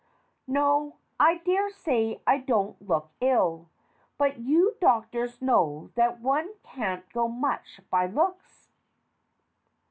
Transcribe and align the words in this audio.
No, 0.47 0.95
I 1.19 1.37
dare 1.45 1.69
say 1.69 2.21
I 2.25 2.39
don't 2.39 2.81
look 2.81 3.11
ill, 3.21 3.69
but 4.17 4.39
you 4.39 4.75
doctors 4.81 5.39
know 5.43 5.91
that 5.93 6.19
one 6.21 6.55
can't 6.63 7.07
go 7.13 7.27
much 7.27 7.81
by 7.91 8.07
looks. 8.07 8.67